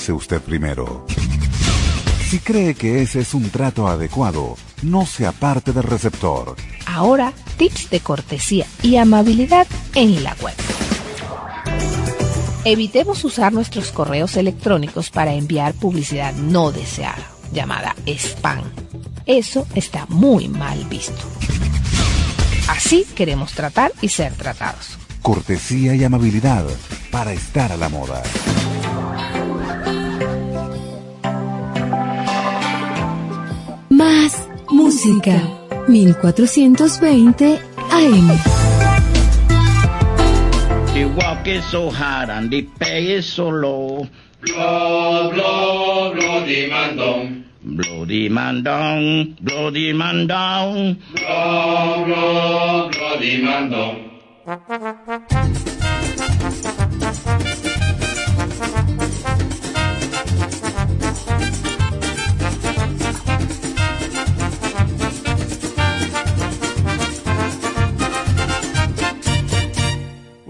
[0.00, 1.04] pase usted primero.
[2.30, 6.56] Si cree que ese es un trato adecuado, no se aparte del receptor.
[6.86, 10.54] Ahora, tips de cortesía y amabilidad en la web.
[12.64, 18.64] Evitemos usar nuestros correos electrónicos para enviar publicidad no deseada, llamada spam.
[19.26, 21.28] Eso está muy mal visto.
[22.68, 24.96] Así queremos tratar y ser tratados.
[25.20, 26.64] Cortesía y amabilidad
[27.10, 28.22] para estar a la moda.
[34.80, 35.36] Música.
[35.88, 37.60] 1420
[37.92, 38.28] AM.
[40.94, 44.08] The walk is so hard and the pay is so low.
[44.40, 47.44] Blow, blow, bloody man down.
[47.62, 50.96] Bloody man down, bloody man down.
[51.14, 53.96] Blow, blow, bloody man down.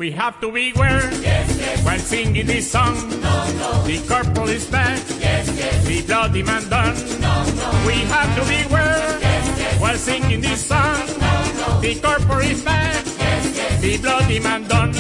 [0.01, 2.97] We have to beware Yes, yes, while singing this song.
[3.21, 3.71] no, no.
[3.85, 6.97] The corporal is back, Yes, yes, the bloody man done.
[7.21, 7.69] no, no.
[7.87, 10.97] We have to beware Yes, yes, while singing this song.
[11.25, 11.81] no, no.
[11.85, 14.95] The corporal is back, Yes, yes, the bloody man done.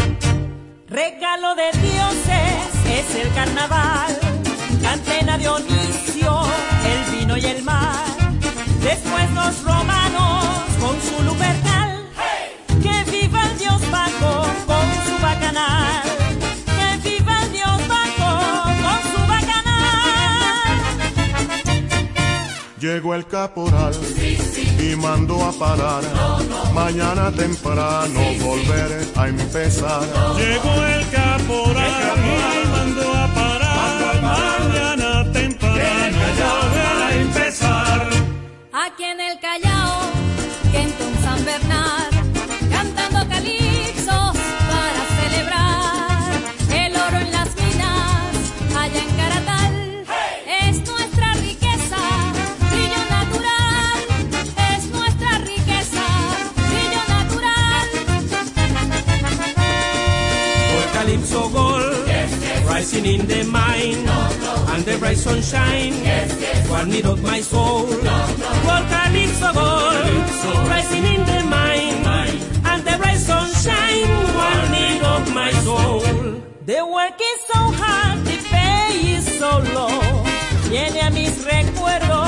[0.90, 2.68] Regalo de dioses
[2.98, 4.12] es el carnaval,
[4.82, 6.34] cantena Dionisio,
[6.92, 8.04] el vino y el mar.
[8.82, 10.44] Después los romanos
[10.78, 11.79] con su lupercal.
[22.80, 23.92] Llegó el caporal
[24.78, 26.02] y mandó a parar.
[26.72, 30.00] Mañana temprano volveré a empezar.
[30.38, 34.22] Llegó el caporal y mandó a parar.
[34.22, 38.08] Mañana temprano volver a empezar.
[38.72, 39.69] Aquí en el Callao,
[62.80, 64.08] rising in the mind,
[64.72, 65.92] and the bright sunshine,
[66.70, 67.84] one need of my soul.
[68.64, 72.06] For Calypso Gold, rising in the mind,
[72.70, 74.08] and the bright sunshine,
[74.48, 76.00] one need of my soul.
[76.64, 80.00] The work is so hard, the pay is so low.
[80.70, 82.19] Viene a mis recuerdos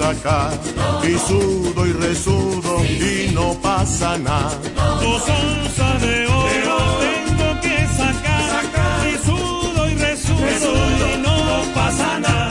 [0.00, 0.50] sacar.
[1.02, 4.56] Y sudo y resudo y no pasa nada.
[5.02, 8.60] Dos onzas de oro tengo que sacar.
[9.12, 11.36] Y sudo y resudo y no
[11.74, 12.50] pasa nada.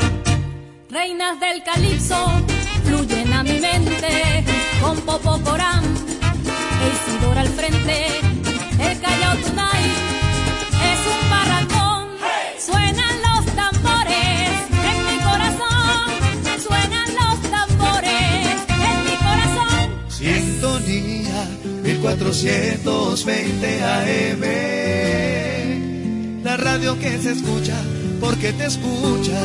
[0.89, 2.19] Reinas del calipso
[2.85, 4.13] fluyen a mi mente
[4.81, 5.83] con Popo Corán
[6.83, 7.97] e Isidora al frente.
[8.87, 9.78] El Callao Tunay
[22.19, 24.44] 1420 AM.
[26.44, 27.81] La radio que se escucha
[28.19, 29.42] porque te escucha.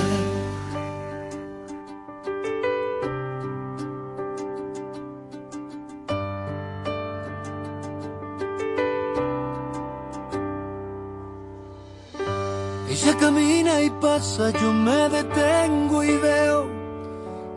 [12.91, 16.67] Ella camina y pasa, yo me detengo y veo.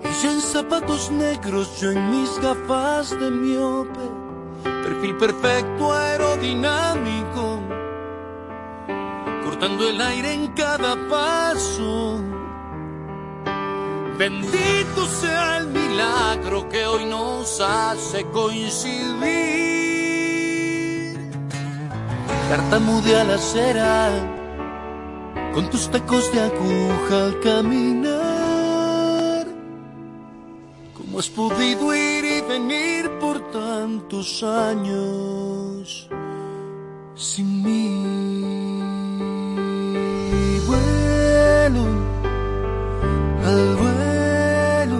[0.03, 4.26] Ella en zapatos negros, yo en mis gafas de miope
[4.97, 7.61] perfil perfecto aerodinámico,
[9.43, 12.19] cortando el aire en cada paso.
[14.17, 19.17] Bendito sea el milagro que hoy nos hace coincidir.
[22.49, 24.09] Tartamude a la acera,
[25.53, 28.17] con tus tacos de aguja al caminar.
[30.97, 33.11] ¿Cómo has podido ir y venir?
[33.19, 33.26] Por
[33.87, 36.09] tantos años
[37.15, 37.87] sin mí.
[40.67, 41.85] Vuelo
[43.49, 44.99] al vuelo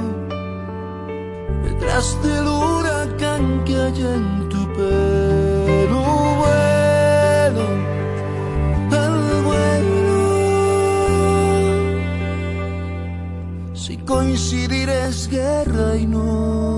[1.65, 6.01] detrás del huracán que hay en tu pelo.
[6.41, 7.67] Vuelo
[9.03, 9.17] al
[9.47, 10.19] vuelo.
[13.73, 16.76] Si coincidir es guerra y no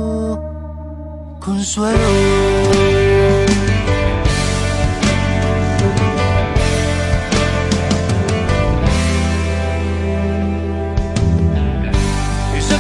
[1.50, 2.10] consuelo.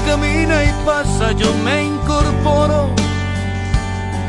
[0.05, 2.89] camina y pasa, yo me incorporo.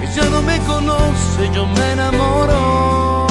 [0.03, 3.27] Ella no me conoce, yo me enamoro.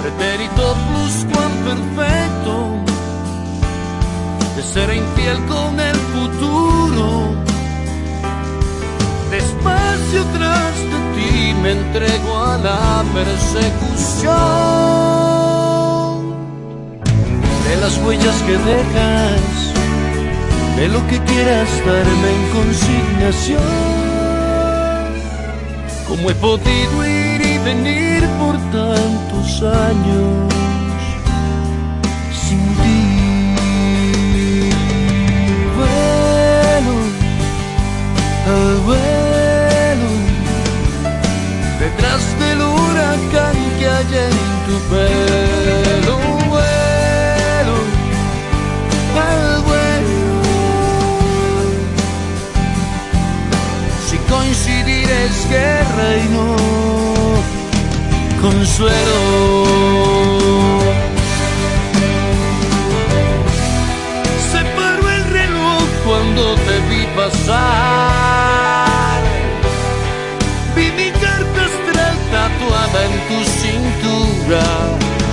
[0.00, 2.54] Pretérito plus cuán perfecto
[4.54, 6.07] de ser infiel con el
[10.32, 14.28] detrás de ti me entrego a la persecución
[17.64, 19.40] de las huellas que dejas,
[20.76, 23.62] de lo que quieras darme en consignación.
[26.08, 30.52] Como he podido ir y venir por tantos años
[32.32, 33.00] sin ti.
[35.76, 36.92] Bueno.
[43.18, 46.18] huracán que hay en tu pelo.
[46.48, 47.76] Vuelo,
[49.16, 50.20] al vuelo.
[54.08, 56.56] Si coincidir es que reino,
[58.40, 59.24] consuelo.
[64.50, 68.67] Se paró el reloj cuando te vi pasar.
[72.94, 74.64] en tu cintura.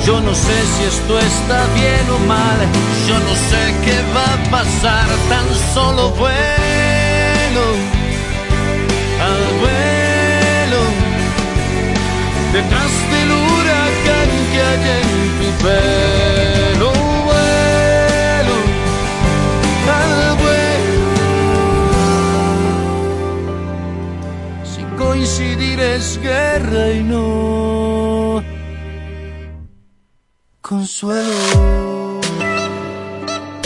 [0.06, 2.60] Yo no sé si esto está bien o mal,
[3.08, 6.85] yo no sé qué va a pasar, tan solo voy.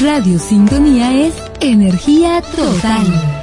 [0.01, 3.38] Radio Sintonía es energía total.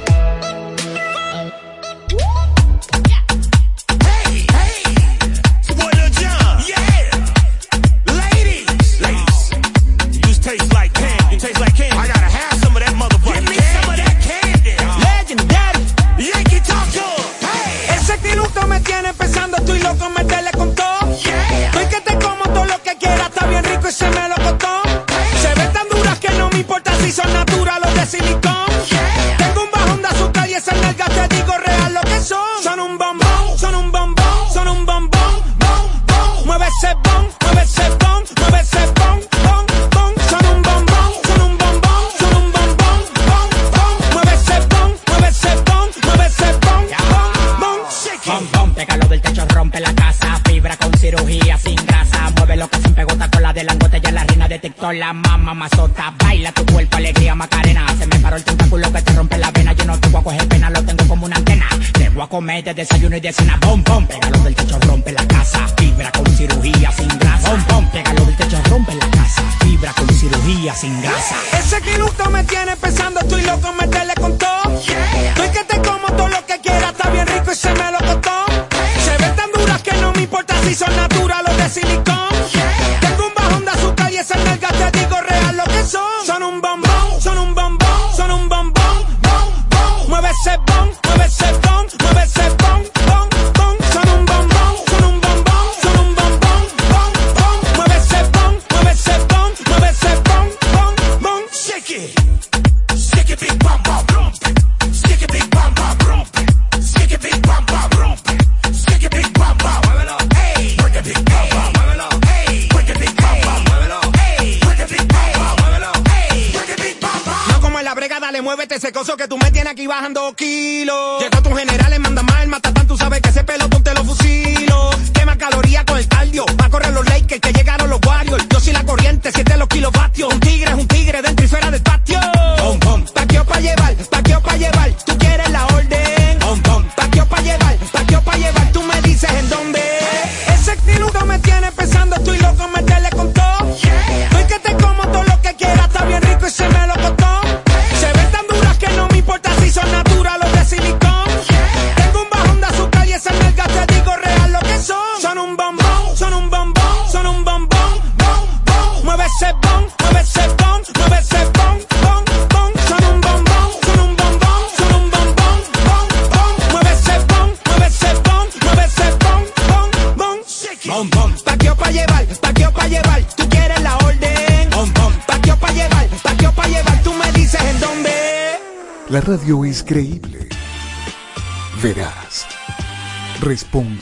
[63.27, 63.56] that's not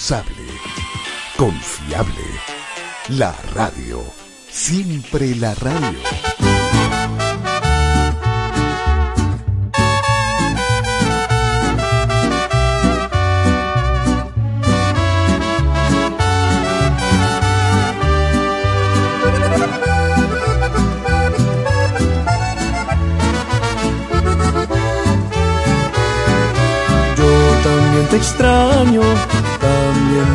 [0.05, 0.45] responsable,
[1.35, 2.11] confiable.
[3.09, 4.03] La radio,
[4.49, 5.97] siempre la radio.
[27.17, 29.01] Yo también te extraño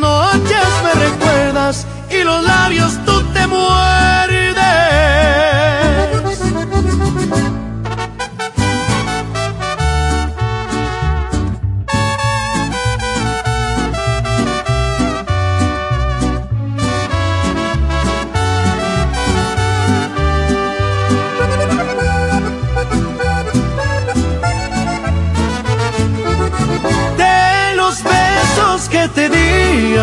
[0.00, 3.03] noches me recuerdas y los labios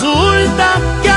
[0.00, 1.07] resulta que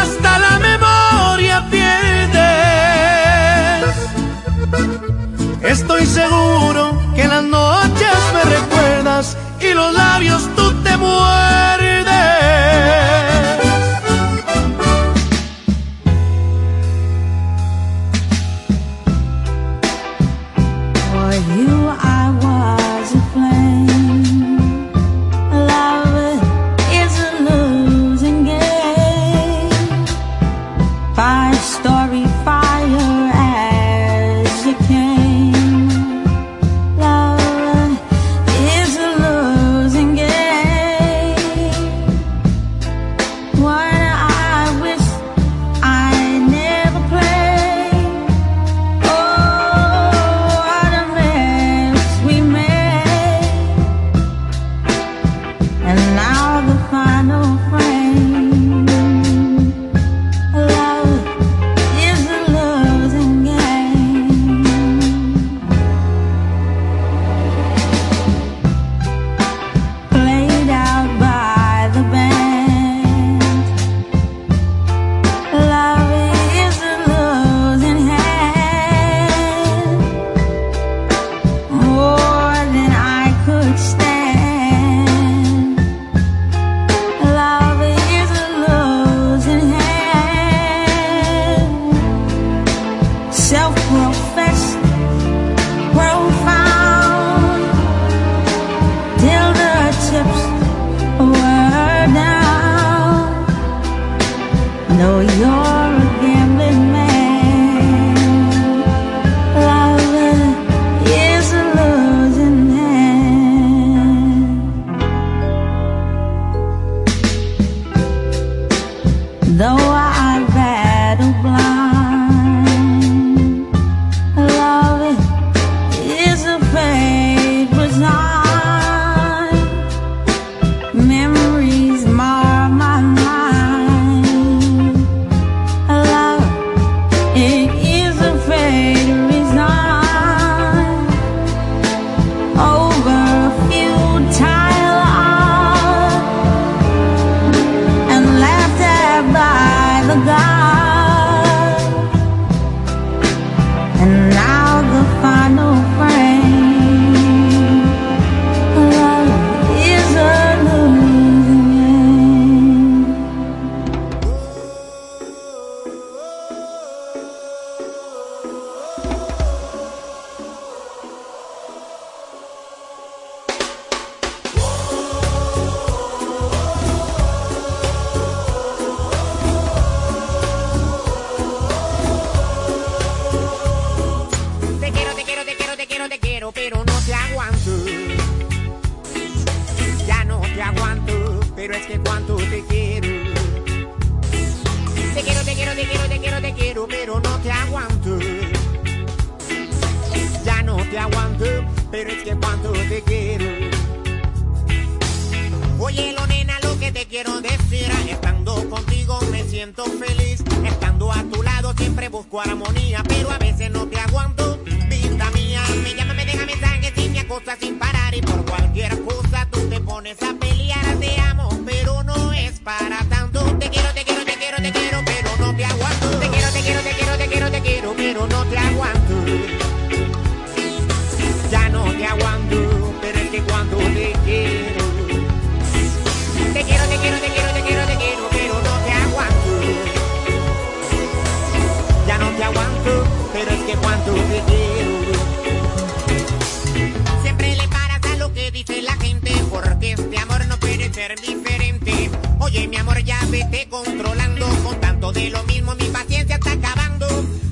[252.67, 254.47] Mi amor, ya vete controlando.
[254.63, 257.07] Con tanto de lo mismo, mi paciencia está acabando.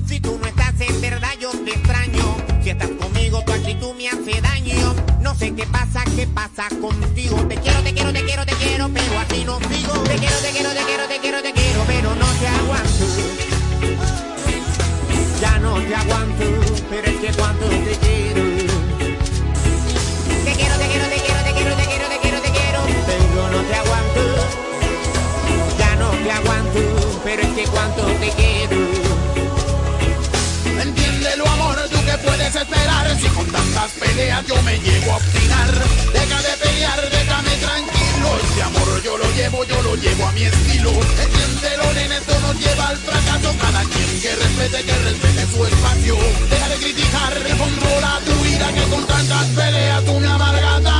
[0.06, 2.36] Si tú no estás en verdad, yo te extraño.
[2.62, 4.94] Si estás conmigo, tu actitud me hace daño.
[5.20, 7.36] No sé qué pasa, qué pasa contigo.
[7.48, 9.94] Te quiero, te quiero, te quiero, te quiero, pero así no sigo.
[10.04, 13.06] Te quiero, te quiero, te quiero, te quiero, te quiero, pero no te aguanto.
[15.40, 16.44] Ya no te aguanto,
[16.88, 18.29] pero es que cuánto te quiero.
[26.22, 26.80] Te aguanto,
[27.24, 28.76] pero es que cuánto te quiero.
[30.82, 33.16] Entiéndelo amor, tú que puedes esperar.
[33.20, 35.70] Si con tantas peleas yo me llego a obstinar
[36.12, 38.28] Deja de pelear, déjame tranquilo.
[38.44, 40.90] Este amor yo lo llevo, yo lo llevo a mi estilo.
[40.90, 43.54] Entiéndelo nene, esto nos lleva al fracaso.
[43.60, 46.16] Cada quien que respete, que respete su espacio.
[46.50, 50.99] Deja de criticar, controla tu vida Que con tantas peleas tú me amargas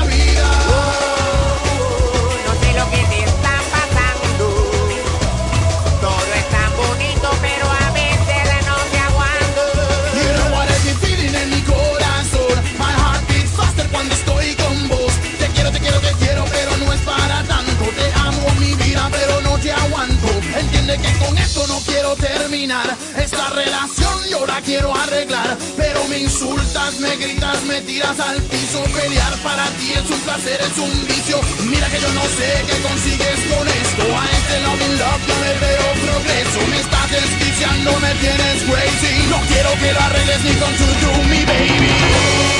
[22.60, 25.56] Esta relación yo la quiero arreglar.
[25.78, 28.82] Pero me insultas, me gritas, me tiras al piso.
[28.82, 31.40] Pelear para ti es un placer, es un vicio.
[31.70, 34.02] Mira que yo no sé qué consigues con esto.
[34.14, 36.60] A este love in love yo me veo progreso.
[36.68, 39.26] Me estás desquiciando, me tienes crazy.
[39.30, 42.59] No quiero que lo arregles ni con tu do mi baby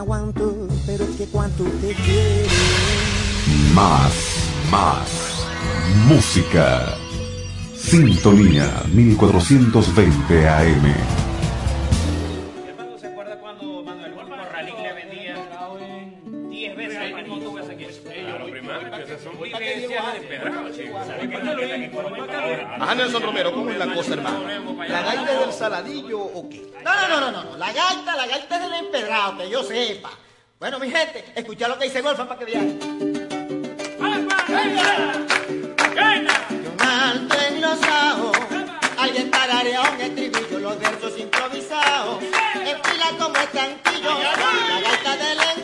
[0.00, 2.48] aguanto, pero es que cuánto te quiero.
[3.74, 4.12] Más,
[4.70, 5.46] más.
[6.06, 6.96] Música.
[7.76, 10.94] Sintonía 1420 AM.
[14.40, 15.34] Corralín le vendía
[16.50, 17.86] 10 veces el mismo tubo ese aquí.
[18.04, 21.00] Claro, primero, que esas son vivencias de pedrado, chicos.
[22.80, 24.40] Ajá, Nelson Romero, ¿cómo es la cosa, hermano?
[24.88, 26.70] ¿La gaita del saladillo o qué?
[26.84, 27.56] No, no, no, no, no, no.
[27.56, 27.99] La gaita,
[29.00, 30.10] que yo sepa.
[30.58, 32.78] Bueno, mi gente, escucha lo que dice Golfa para que viaje.
[35.88, 38.36] Yo alto en los ajos,
[38.98, 39.30] alguien
[39.94, 45.59] un estribillo, los versos improvisados, estila como estanquillo, la gaita del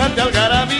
[0.00, 0.79] semejante algarabía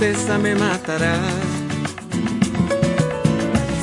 [0.00, 1.14] me matará.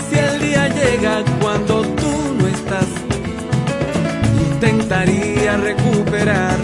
[0.10, 2.88] Si el día llega cuando tú no estás,
[4.50, 6.58] intentaría recuperar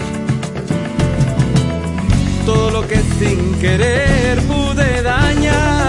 [2.44, 5.83] todo lo que sin querer pude dañar.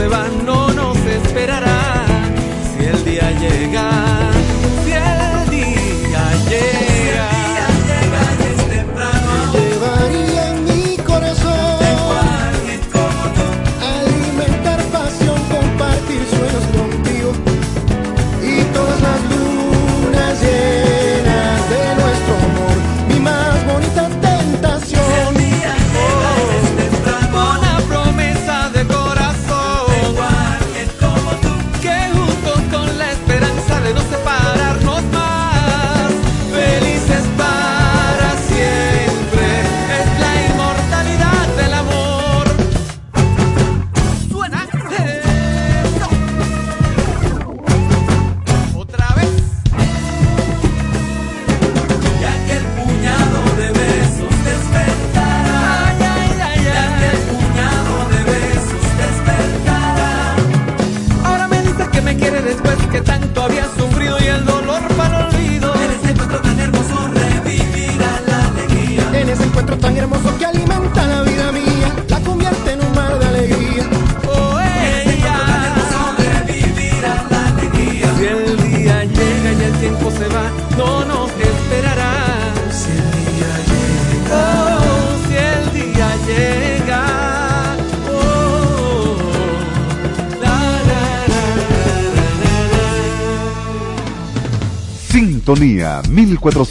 [0.00, 0.39] se van.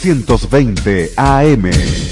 [0.02, 2.09] 820 AM.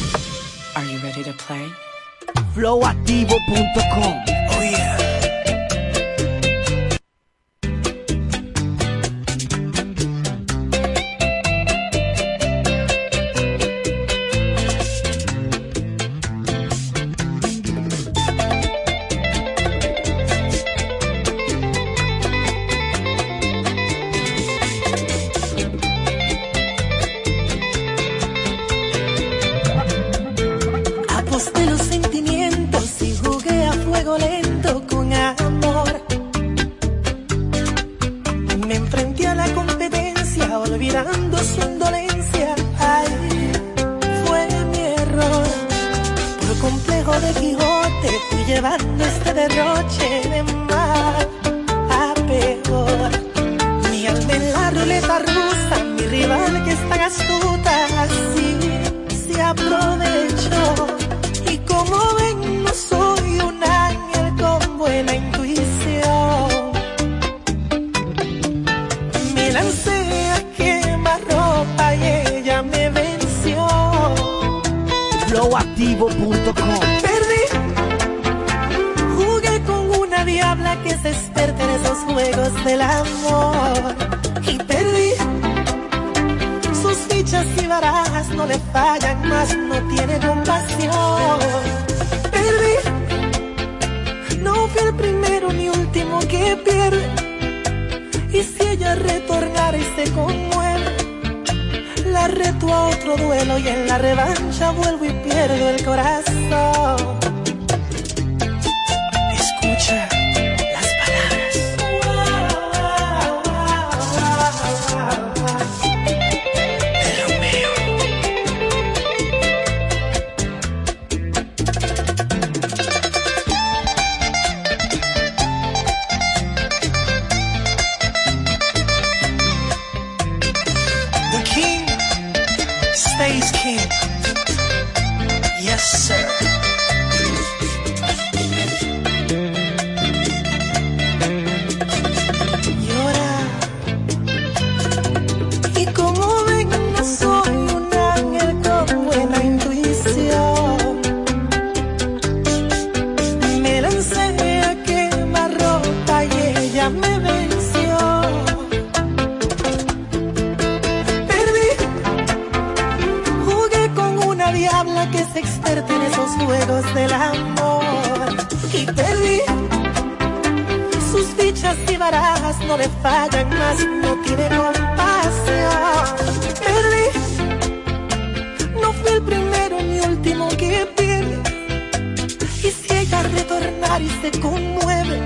[184.01, 185.21] y se conmueve.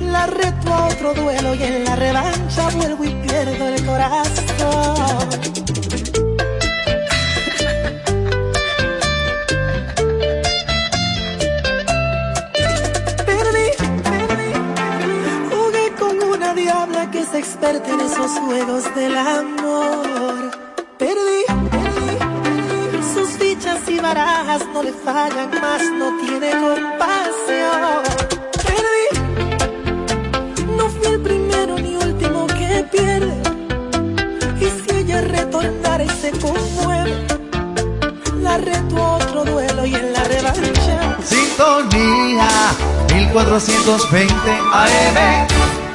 [0.00, 5.28] La reto a otro duelo y en la revancha vuelvo y pierdo el corazón.
[13.26, 13.68] Perdí,
[14.02, 14.50] perdí,
[15.50, 20.07] jugué con una diabla que es experta en esos juegos del amor.
[24.14, 28.02] no le fallan más, no tiene compasión.
[28.64, 29.08] Perdí,
[30.76, 33.36] no fui el primero ni último que pierde.
[34.60, 37.26] Y si ella retornara y se conmueve,
[38.40, 41.18] la reto otro duelo y en la revancha.
[41.22, 42.48] Sintonía
[43.12, 45.87] 1420 AM.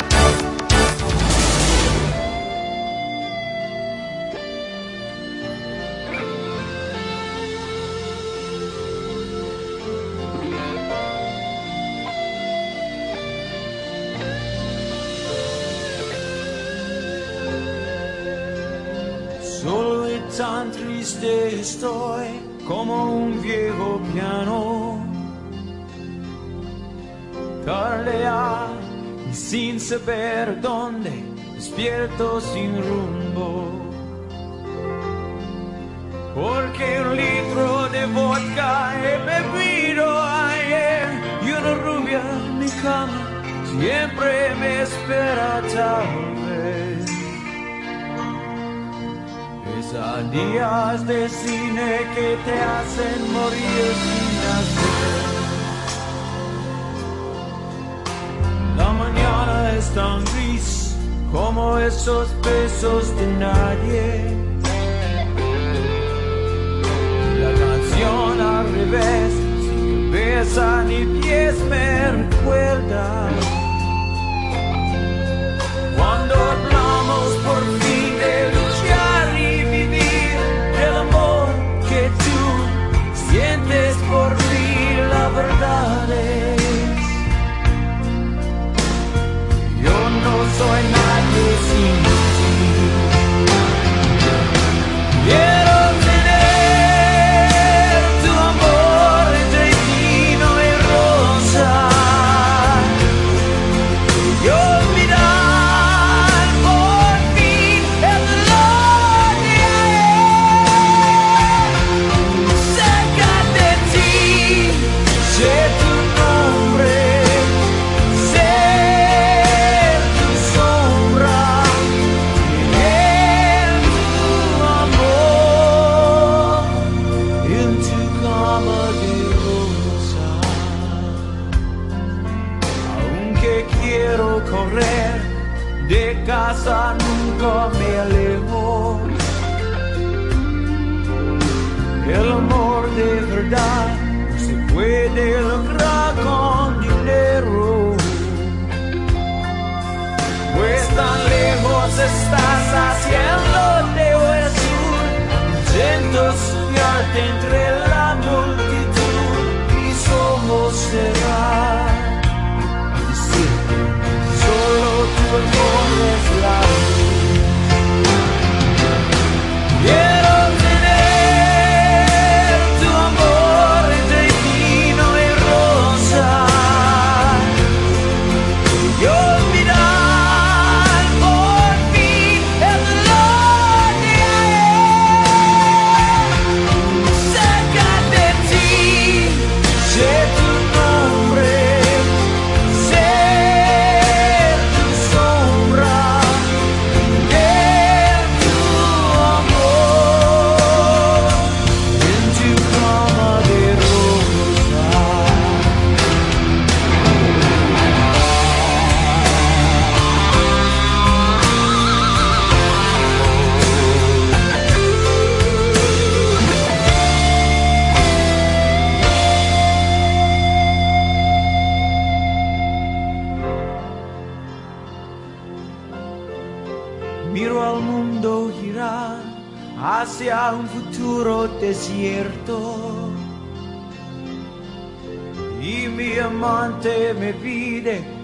[29.99, 31.11] saber dónde,
[31.53, 33.69] despierto sin rumbo.
[36.33, 41.07] Porque un litro de vodka he bebido ayer
[41.45, 43.21] y una rubia en mi cama
[43.71, 46.07] siempre me espera tal
[46.47, 47.05] vez.
[49.79, 54.32] Esas de cine que te hacen morir
[59.77, 60.95] es tan gris
[61.31, 64.37] como esos besos de nadie.
[67.41, 73.29] La canción al revés, sin cabeza ni pies me recuerda.
[90.53, 90.92] so I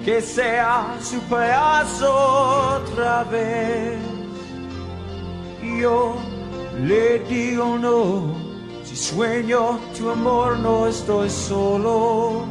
[0.03, 3.99] que sea su pedazo otra vez.
[5.79, 6.15] Yo
[6.83, 8.33] le digo no,
[8.83, 12.48] si sueño tu amor no estoy solo.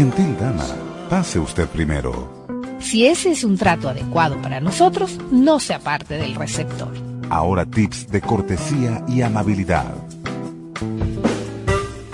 [0.00, 0.64] Gentil dama,
[1.10, 2.46] pase usted primero.
[2.80, 6.90] Si ese es un trato adecuado para nosotros, no se aparte del receptor.
[7.28, 9.92] Ahora tips de cortesía y amabilidad.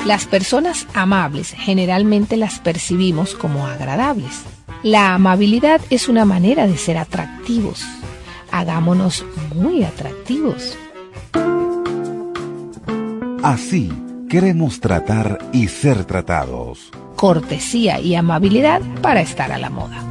[0.04, 4.42] Las personas amables generalmente las percibimos como agradables.
[4.82, 7.84] La amabilidad es una manera de ser atractivos.
[8.50, 9.24] Hagámonos
[9.54, 10.76] muy atractivos.
[13.44, 13.92] Así
[14.28, 20.02] queremos tratar y ser tratados cortesía y amabilidad para estar a la moda.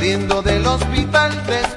[0.00, 1.69] saliendo del hospital de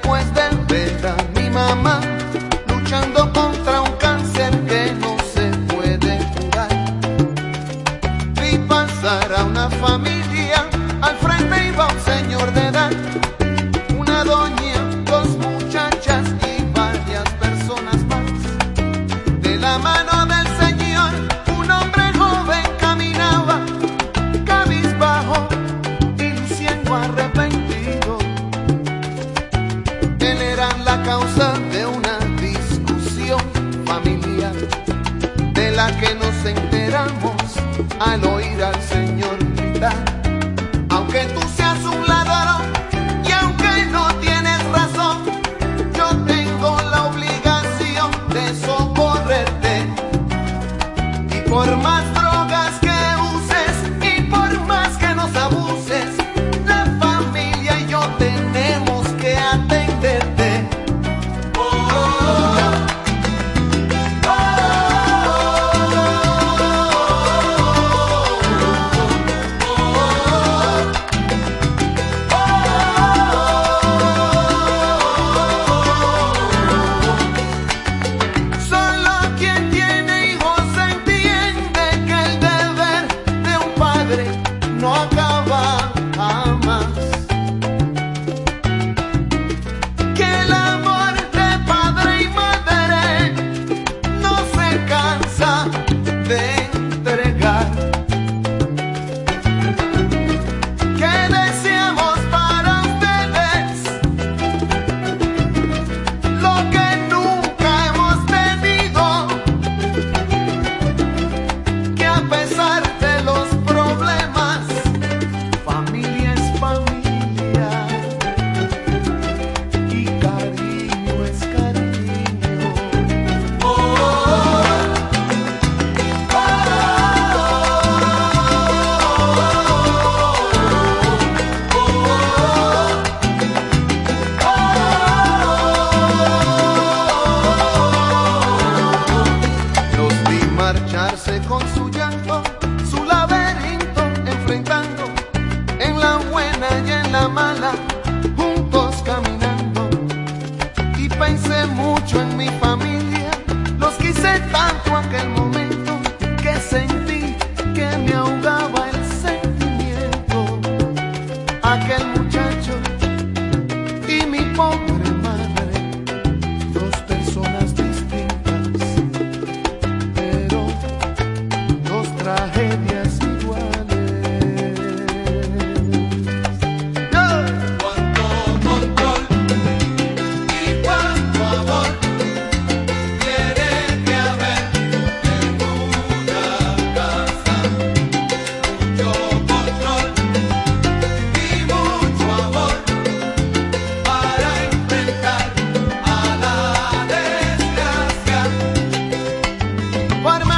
[200.23, 200.52] Por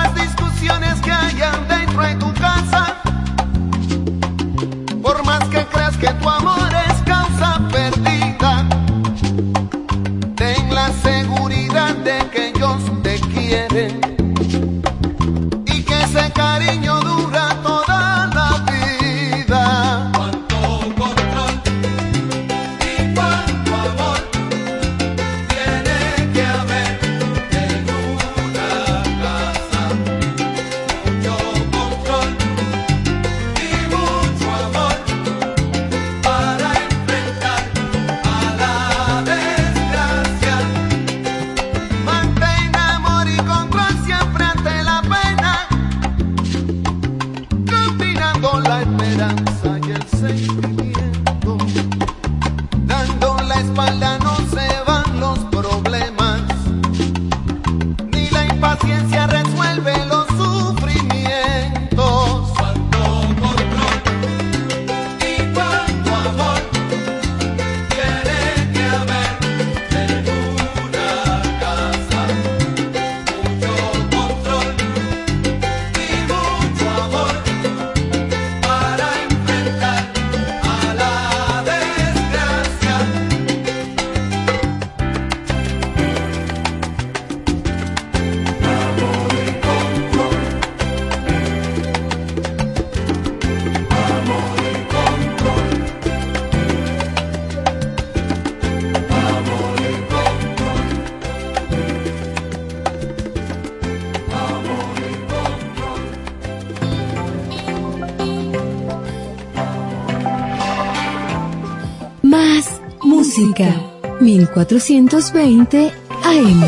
[114.56, 115.94] 420
[116.24, 116.64] AM.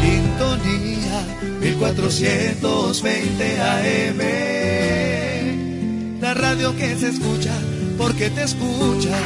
[0.00, 1.20] Sintonía
[1.60, 4.20] 1420 AM.
[6.20, 7.52] La radio que se escucha
[7.98, 9.18] porque te escucha.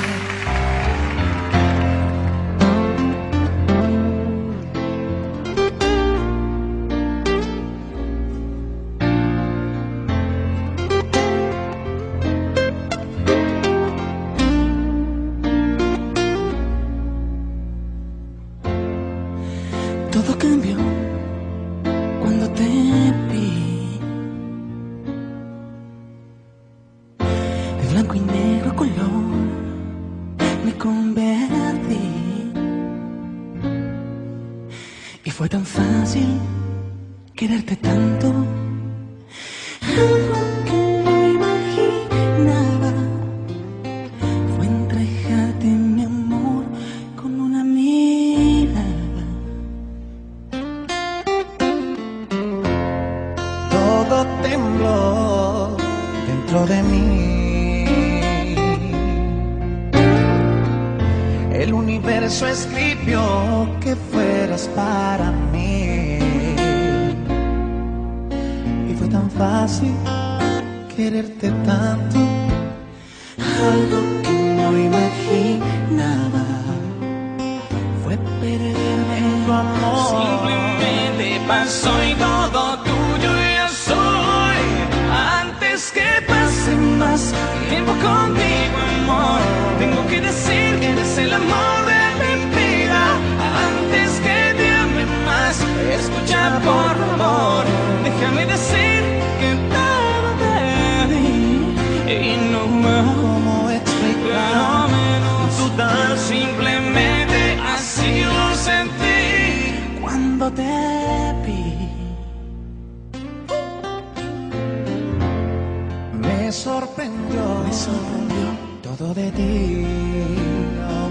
[116.51, 118.47] me sorprendió, me sorprendió
[118.83, 119.87] todo de ti.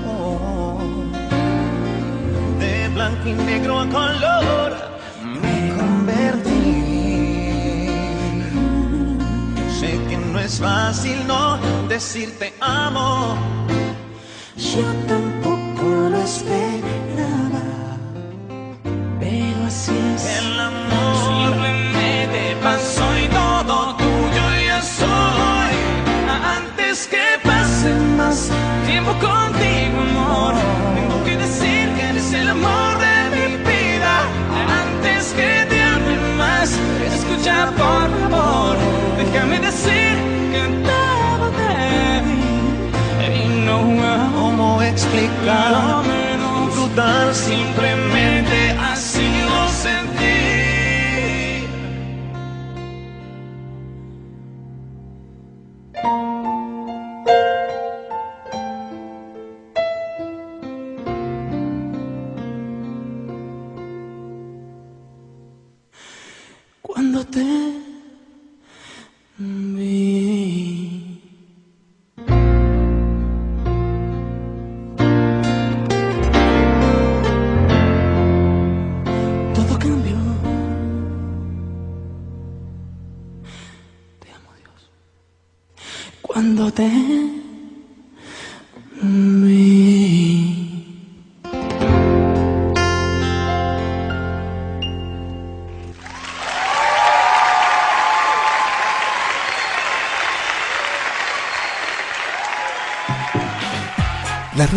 [0.06, 0.78] Oh.
[2.60, 4.72] De blanco y negro a color
[5.42, 6.50] me convertí.
[9.80, 13.38] Sé que no es fácil no decirte amo.
[14.58, 16.69] Yo tampoco lo espero.
[45.50, 47.99] lugar, un lugar simple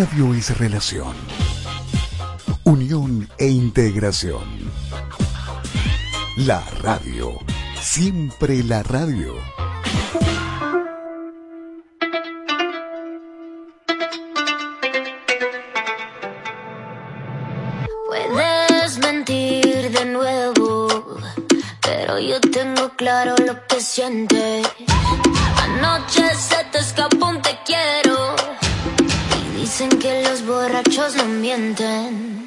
[0.05, 1.15] radio es relación,
[2.65, 4.43] unión e integración.
[6.39, 7.39] La radio,
[7.81, 9.35] siempre la radio.
[18.09, 20.89] Puedes mentir de nuevo,
[21.81, 24.67] pero yo tengo claro lo que sientes.
[25.63, 27.41] Anoche se te escapó un
[29.73, 32.42] Dicen que los borrachos no mienten.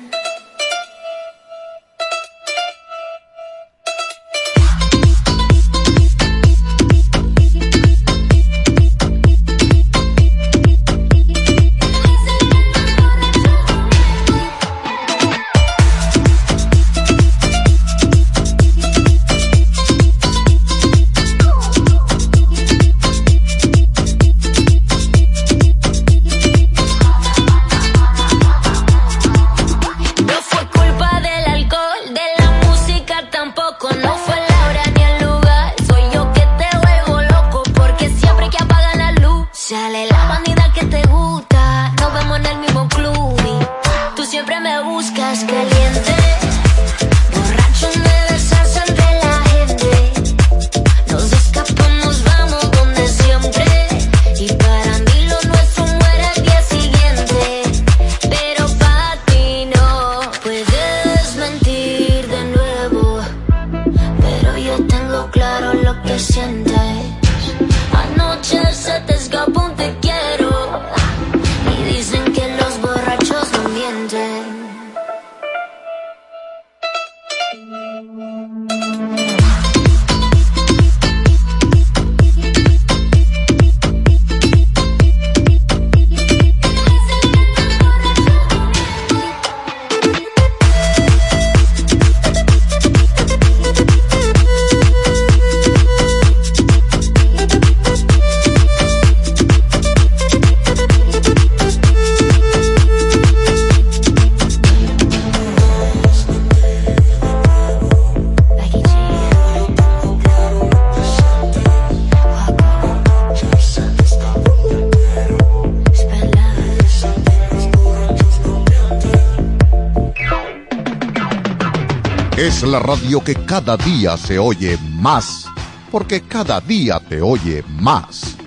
[122.46, 125.48] Es la radio que cada día se oye más,
[125.92, 128.38] porque cada día te oye más.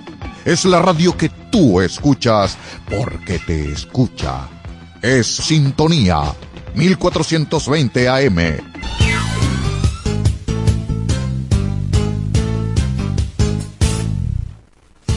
[0.45, 2.57] Es la radio que tú escuchas,
[2.89, 4.47] porque te escucha.
[5.01, 6.33] Es Sintonía
[6.75, 8.37] 1420 AM.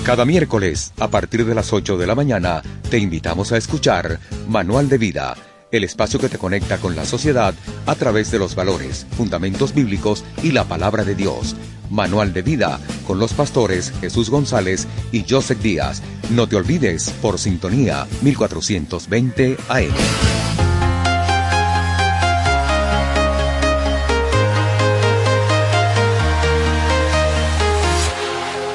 [0.04, 2.60] Cada miércoles, a partir de las 8 de la mañana,
[2.90, 4.18] te invitamos a escuchar
[4.48, 5.36] Manual de Vida,
[5.72, 7.54] el espacio que te conecta con la sociedad
[7.86, 11.56] a través de los valores, fundamentos bíblicos y la palabra de Dios.
[11.90, 16.02] Manual de Vida con los pastores Jesús González y Joseph Díaz.
[16.30, 20.41] No te olvides por sintonía 1420 AM.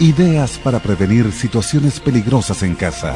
[0.00, 3.14] Ideas para prevenir situaciones peligrosas en casa.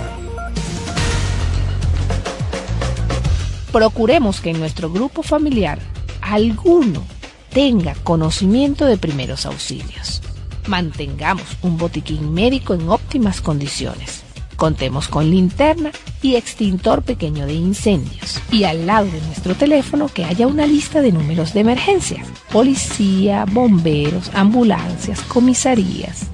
[3.73, 5.79] Procuremos que en nuestro grupo familiar
[6.21, 7.03] alguno
[7.51, 10.23] tenga conocimiento de primeros auxilios.
[10.69, 14.23] Mantengamos un botiquín médico en óptimas condiciones.
[14.57, 15.91] Contemos con linterna
[16.23, 18.41] y extintor pequeño de incendios.
[18.51, 22.25] Y al lado de nuestro teléfono que haya una lista de números de emergencia.
[22.53, 26.31] Policía, bomberos, ambulancias, comisarías.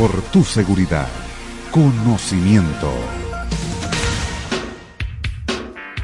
[0.00, 1.10] Por tu seguridad,
[1.70, 3.19] conocimiento.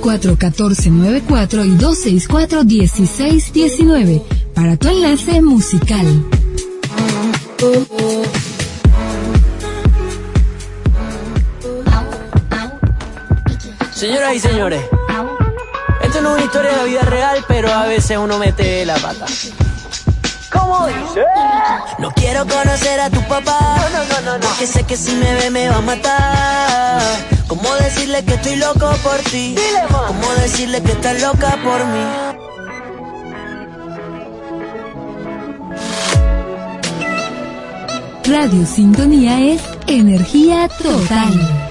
[0.00, 4.22] 264-1494 y 264-1619
[4.54, 6.24] para tu enlace musical.
[13.92, 14.82] Señoras y señores,
[16.02, 18.96] esto no es una historia de la vida real, pero a veces uno mete la
[18.96, 19.26] pata.
[20.50, 21.22] ¿Cómo dice?
[21.98, 23.58] No quiero conocer a tu papá.
[23.92, 27.02] No, no, no, no, Porque sé que si me ve me va a matar.
[27.50, 29.56] ¿Cómo decirle que estoy loco por ti?
[30.06, 32.04] ¿Cómo decirle que estás loca por mí?
[38.22, 41.69] Radio Sintonía es energía total.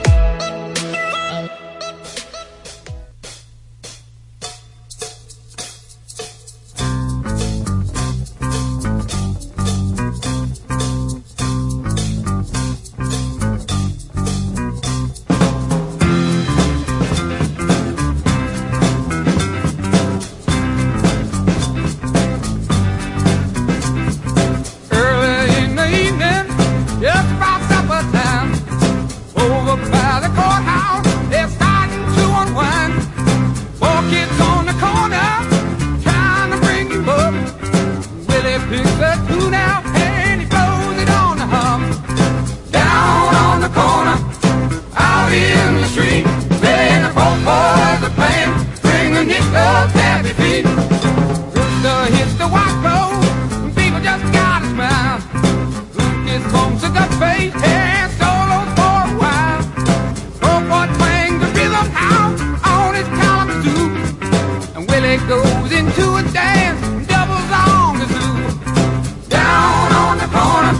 [65.29, 69.29] Goes into a dance, doubles on the zoo.
[69.29, 70.73] Down on the corner,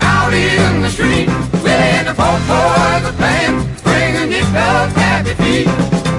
[0.00, 1.26] out in the street,
[1.60, 6.13] Willie and the folk boys are playing, bringing nickel happy feet.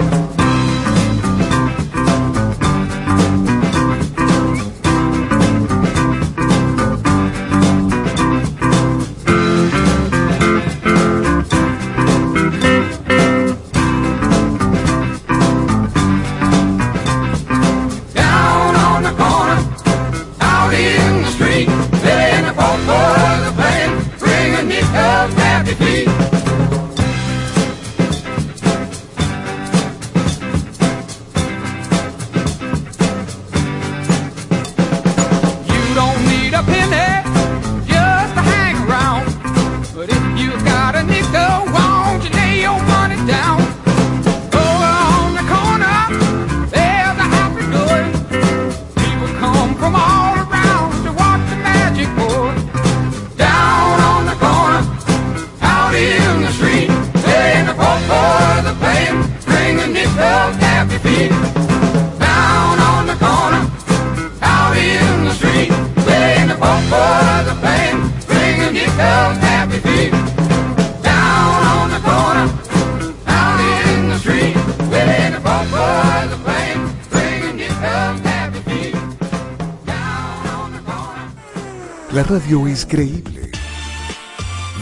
[82.85, 83.51] Es creíble,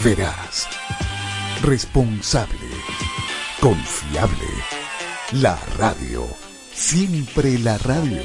[0.02, 0.68] veraz,
[1.62, 2.68] responsable,
[3.60, 4.48] confiable.
[5.32, 6.26] La radio,
[6.72, 8.22] siempre la radio.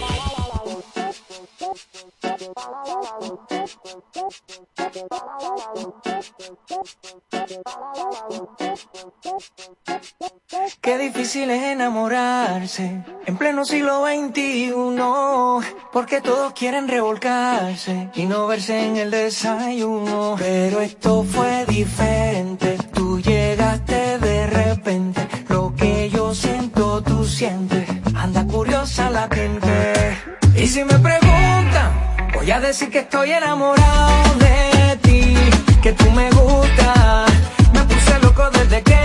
[10.81, 13.98] Qué difícil es enamorarse en pleno siglo
[14.39, 20.35] XXI, porque todos quieren revolcarse y no verse en el desayuno.
[20.37, 27.85] Pero esto fue diferente, tú llegaste de repente, lo que yo siento tú sientes,
[28.15, 30.17] anda curiosa la gente.
[30.55, 31.89] Y si me preguntan,
[32.33, 35.35] voy a decir que estoy enamorado de ti,
[35.81, 37.31] que tú me gustas,
[37.73, 38.99] me puse loco desde que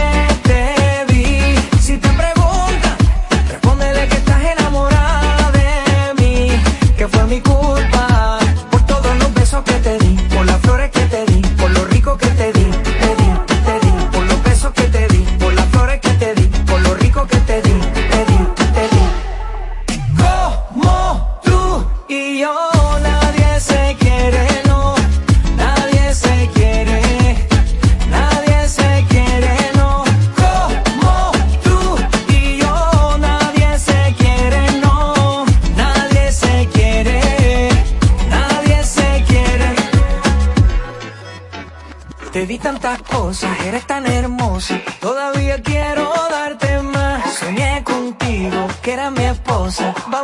[7.26, 7.83] que fue mi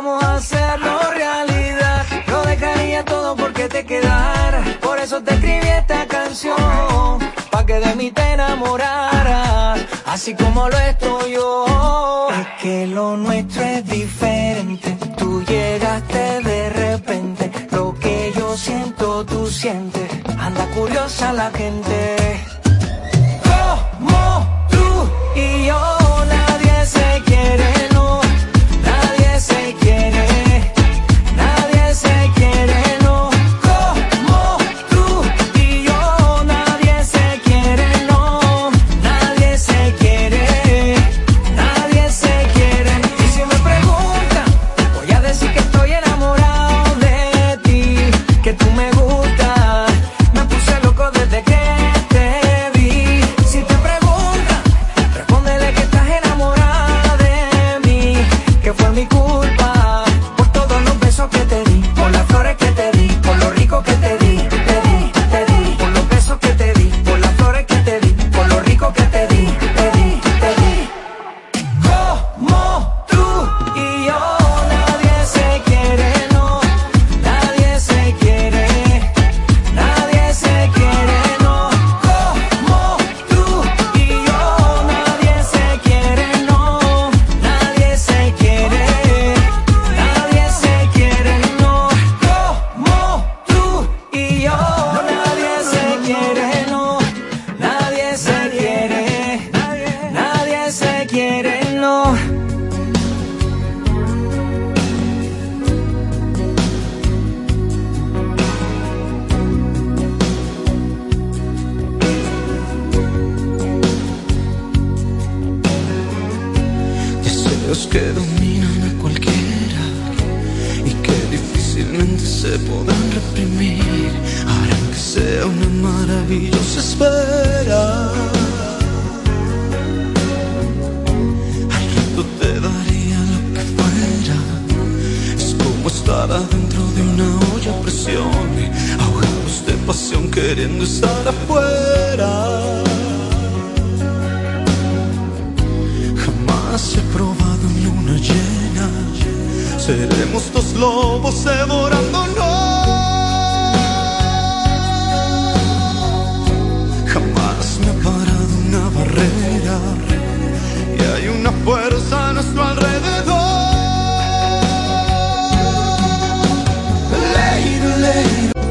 [0.03, 2.05] vamos a hacerlo realidad.
[2.27, 4.63] Lo dejaría todo porque te quedara.
[4.81, 7.19] Por eso te escribí esta canción,
[7.51, 12.27] pa' que de mí te enamoraras, así como lo estoy yo.
[12.41, 17.51] Es que lo nuestro es diferente, tú llegaste de repente.
[17.71, 20.09] Lo que yo siento, tú sientes.
[20.39, 22.10] Anda curiosa la gente.